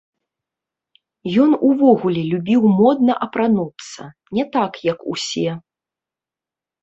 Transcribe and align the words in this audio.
Ён 1.41 1.51
увогуле 1.67 2.21
любіў 2.31 2.61
модна 2.79 3.13
апрануцца, 3.25 4.01
не 4.37 4.45
так, 4.55 4.71
як 4.91 4.99
усе. 5.13 5.49